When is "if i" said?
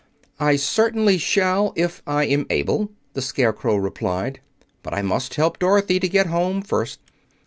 1.75-2.23